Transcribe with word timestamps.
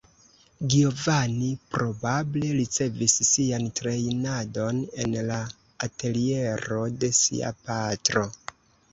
Giovanni 0.73 1.49
probable 1.73 2.47
ricevis 2.59 3.17
sian 3.27 3.67
trejnadon 3.79 4.79
en 5.03 5.13
la 5.27 5.37
ateliero 5.89 6.79
de 7.05 7.11
sia 7.19 7.53
patro. 7.69 8.25